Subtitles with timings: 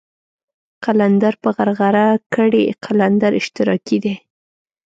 [0.85, 4.15] قلندر په غرغره کړئ قلندر اشتراکي دی.